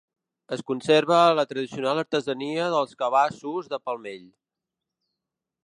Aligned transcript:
Es 0.55 0.61
conserva 0.69 1.19
la 1.39 1.43
tradicional 1.51 2.01
artesania 2.03 2.71
dels 2.77 2.97
cabassos 3.03 3.69
de 3.75 3.81
palmell. 3.91 4.27